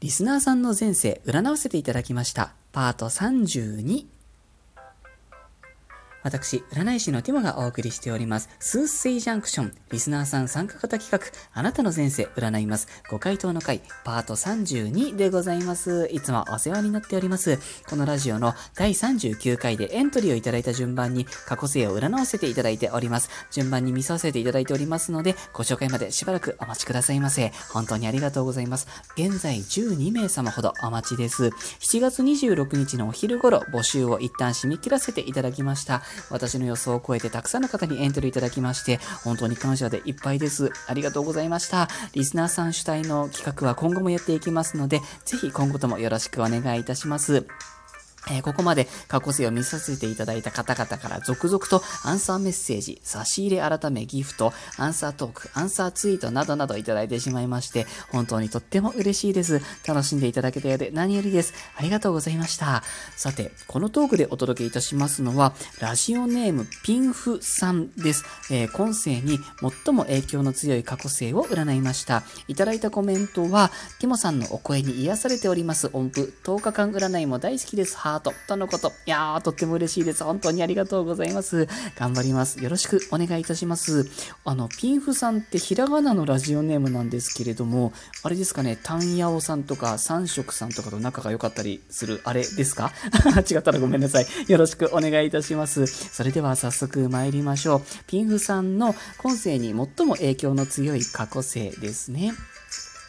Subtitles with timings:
[0.00, 2.52] リスナーさんの前世占わせていただきました。
[2.70, 4.17] パート32。
[6.28, 11.20] 私、占い師のティモがお送りしております、スースイジャンクション、リスナーさん参加型企画、
[11.54, 16.06] あなたの前世占います、ご回答の回、パート32でございます。
[16.12, 17.58] いつもお世話になっております。
[17.88, 23.30] このラジオの第39回でエントリーをいただいた順番に過去世を占わせていただいております。
[23.50, 27.52] 順番に見させていただいておりますので、ご紹介までしばらくお待ちくださいませ。
[27.72, 28.86] 本当にありがとうございます。
[29.16, 31.46] 現在12名様ほどお待ちです。
[31.46, 36.02] 7月26日のお昼頃、募集を一旦締め切らせていただきました。
[36.30, 40.72] 私の予想を超えてたくさんの方にエントリーいただきまして、本当に感謝でいっぱいです。
[40.86, 41.88] ありがとうございました。
[42.12, 47.46] リスナーさん主体の企画は今後もやっていきますので、ぜひ今後ともよろしくお願いいたします。
[48.30, 59.60] えーここまで過去性を見させていただいた方々から続々とアンサーメッセージ、差し入れ改めギフト、アンサートーク、アンサーツイートなどなどいただいてしまいまして、本当にとっても嬉しいです。
[59.86, 61.52] 楽しんでいただけたようで何よりです。
[61.76, 62.82] ありがとうございました。
[63.16, 68.24] さて、このトークでお届けいたしますのは、ラジオネームピンフさんです。
[68.50, 69.40] えー今世に
[69.84, 72.22] 最も影響の強い過去性を占いました。
[72.46, 77.96] いただいたコメントは、ティモさんのお声に癒されております音符、10日間占いも大好きです。
[78.08, 78.32] ハート。
[78.46, 78.92] とのこと。
[79.06, 80.24] いやー、とっても嬉しいです。
[80.24, 81.68] 本当にありがとうございます。
[81.96, 82.62] 頑張ります。
[82.62, 84.08] よろしくお願いいたします。
[84.44, 87.92] あの、ピンフさんってひらがなのラジオネームなんですけれども、
[88.22, 92.92] あれですかね、タンヤオさんとか三色さんとかと仲が良かったりする、あれですか？
[93.50, 94.26] 違ったらごめんなさい。
[94.48, 95.86] よろしくお願いいたします。
[95.86, 97.82] それでは早速参りましょう。
[98.06, 102.32] ピンフさんの今世に最も影響の強い過去世ですね。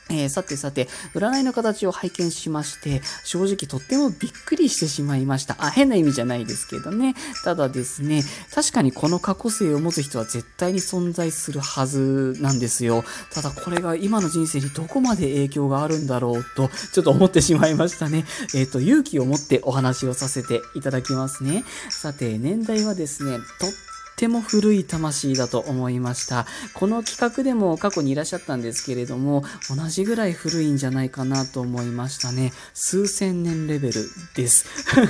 [0.10, 5.56] えーさてさて、占いの形を拝見しまして、正直とってもびっくりしてしまいました。
[5.60, 7.16] あ、変な意味じゃないですけどね。
[7.44, 13.04] ただですね、確かにこの過去性を持つ人は絶対に存在するはずなんですよ。
[13.32, 18.26] ただこれが今の人生にどこまで影響があるんだろうと、ちょっと思ってしまいましたね。
[18.56, 21.64] えっ、と、勇気を持ってお話をさせていただきますね。
[21.90, 23.89] さて、年代はですね、とと
[24.20, 26.46] っても古い魂だと思いました。
[26.74, 32.52] この企画でも過去にいらっしゃったんですけれども、同じぐらい古いんじゃないかなと思いましたね。
[32.74, 34.04] 数千年レベル
[34.36, 34.66] です。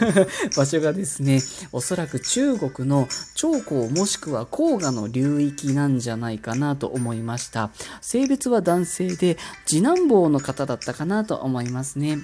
[0.56, 1.41] 場所がですね、
[1.72, 7.72] おそらく中国の長江もしくは黄河の流域なんじゃないかなと思いました。
[8.01, 12.19] 性別は男性で、次男坊の方だったかなと思いますね。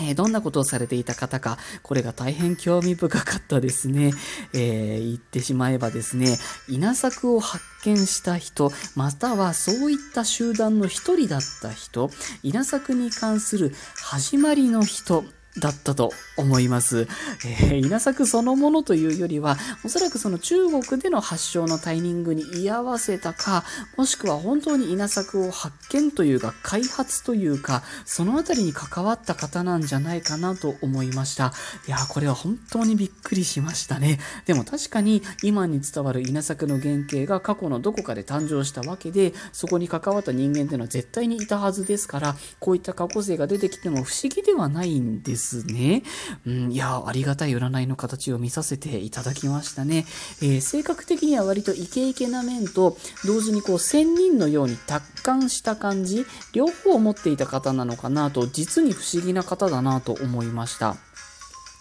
[0.00, 4.12] えどんなことをされていた方か、これが大変興味深かったですね。
[4.54, 6.36] えー言ってしまえばですね、
[6.68, 12.10] 稲作を発見した人、またはそういった集団の一人だった人、
[12.42, 15.24] 稲作に関する始まりの人、
[15.58, 17.08] だったと思います。
[17.44, 23.64] えー稲作そのものというよりは、おそらくその中国での発祥のタイミングに居合わせたか、
[23.96, 31.52] もしくは本当に稲作を発見というか、開発というか、そのあたりに関わった方なんじゃないかなと思いました。
[31.86, 34.18] いや、これは本当にびっくりしましたね。
[34.46, 46.02] でも確かに今に伝わる稲作の原型が過去のどこかで誕生したわけで、そこに関わった人間っていうのは絶対にいたはずですから、こういった過去性が出てきても不思議ではないんですね。
[46.46, 50.06] うん、いや、ありがたい占いの形を見させていただきましたね。
[50.42, 60.96] えー性格的には割とイケイケな面と、同時にこう仙人のように達観した感じ、両方を持っていた方なのかなと、実に不思議な方だなと思いました。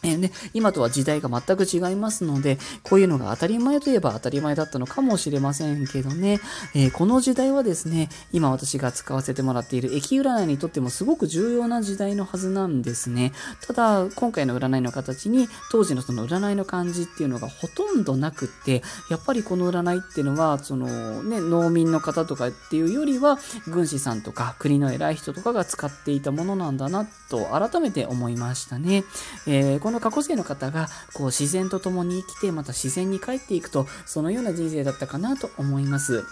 [0.05, 6.39] えね、今とは時代が全く違いますので、こういうのが当たり前といえば当たり前だったのかもしれませんけどね、
[6.73, 13.33] えーこの時代はですね、今私が使わせてもらっている駅占いにとってもすごく重要な時代のはずなんですね。
[13.67, 29.03] ただ、今回の占いの形に、当時のその占いの感じっていうのがほとんどなくって、やっぱりこの占いっていうのは、そのね、農民の方とかっていうよりは、軍師さんとか国の偉い人とかが使っていたものなんだなと改めて思いましたね。
[29.47, 36.23] えーの過去世の方がこう自然と共に生きてまた自然に帰っていくとそのような人生だったかなと思います。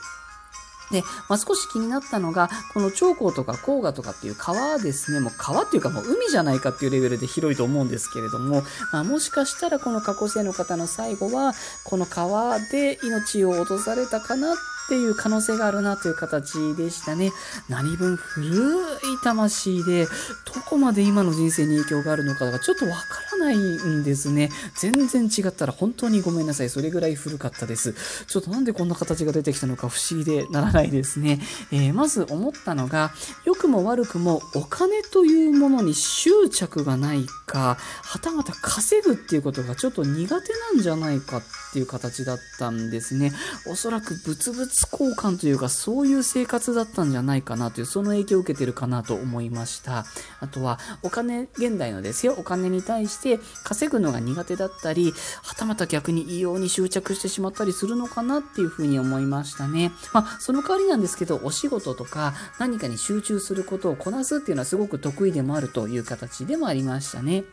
[0.92, 14.56] で、まあ、少し気になったのが、この長江とか黄河とかっていう川ですね、もう川っていうかもう海じゃないかっていうレベルで広いと思うんですけれども、まあ、もしかしたらこの過去世の方の最後は、この川で命を落とされたかなっ
[14.88, 17.32] ていう可能性があるなという形でしたね。
[17.70, 22.98] 何分古い魂で、どこまで今の人生に影響があるのかがちょっとわか
[23.32, 24.50] らないんですね。
[24.76, 26.70] 全然違ったら本当にごめんなさい。
[26.70, 27.94] それぐらい古かったです。
[28.28, 31.40] ちょっとなんでこんな形が出てきたのか不思議でならないですね。
[31.72, 33.12] えー、まず思ったのが、
[33.46, 41.44] 良くも悪くもお金というものに執着がないか、はたまた稼ぐっていうことがちょっと苦手なんじゃないかっ
[41.74, 43.32] ていう形だったんですね。
[43.68, 50.06] おそらく物々交換というか、そういう生活だったんじゃないかなという、その影響を受けてるかなと思いました。
[50.40, 55.14] あとは、お金、現代のですよ、お金に対してで稼ぐのが苦手だったり、
[55.44, 59.92] はたまた逆に異様に執着してしまったりするのかなっていうふうに思いましたね。
[60.14, 67.44] まあ、その代わりなんですけど、お仕事とか何かに集中することをこなすっていうのはすごく得意でもあるという形でもありましたね。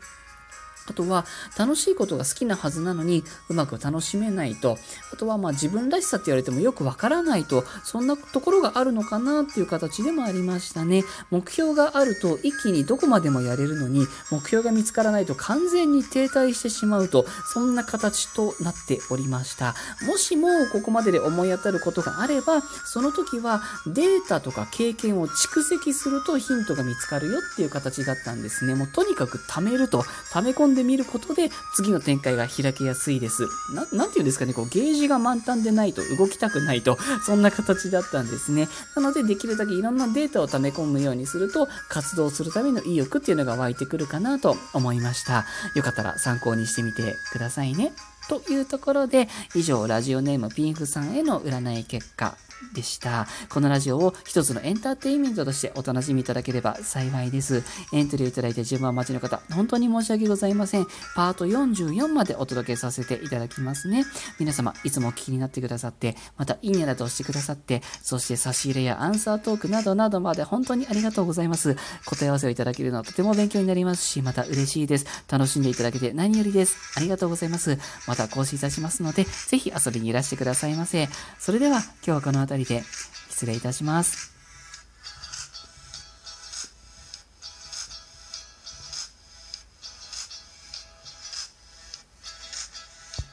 [0.90, 1.24] あとは
[1.56, 4.76] 楽しいことが好きなはずなのにうまく楽しめないと。
[5.12, 7.64] あとはまあ自分らしさって言われてもよくわからないと。
[7.84, 11.04] そんなところがあるのかなっていう形でもありましたね。
[11.30, 17.24] 目標があると一気にどこまでもやれるのに目標が見つからないと完全に停滞してしまうと。
[17.52, 19.74] そんな形となっておりました。
[20.06, 28.74] もしもここまでで思い当たることがあればその時はデータとか経験を蓄積するとヒントが見つかるよっていう形だったんですね。
[28.74, 30.04] もうとにかく貯めると。
[30.32, 33.46] 溜め込んでみることで次の展開が開けやすいです。
[33.74, 38.68] な、なんて言うんですかね、こう、ゲージが満タンでないと動きたくないと、 そんな形だったんですね。
[38.96, 45.46] なので、できるだけいろんなデータを溜め込むようにすると、活動するための意欲っていうのが湧いてくるかなと思いました。
[45.74, 47.92] よかったら参考にしてみてくださいね。
[48.28, 52.36] というところで、以上、ラジオネームピンフさんへの占い結果
[52.74, 53.26] でした。
[53.48, 57.62] このラジオを一つのエンターテインメントとしてお楽しみいただければ幸いです。
[57.92, 60.86] エントリーいただいて順番待ちの方、本当に申し訳ございません。
[61.14, 64.04] パート44までお届けさせていただきますね。
[64.38, 71.76] 皆様、いつもお聞きになってくださって、またいいねなど押してくださって、そして差し入れやアンサートークなどなどまで本当にありがとうございます。
[72.06, 75.06] 答え合わせをいただけるのはとても勉強になりますし、また嬉しいです。
[75.28, 76.76] 楽しんでいただけて何よりです。
[76.96, 77.78] ありがとうございます。
[78.06, 81.08] また更新いたしますので、ぜひ遊びにいらしてくださいませ。
[81.38, 82.82] それでは、今日はこの辺りで
[83.28, 84.39] 失礼いたします。